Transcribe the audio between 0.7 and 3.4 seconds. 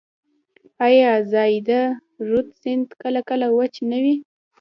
آیا زاینده رود سیند کله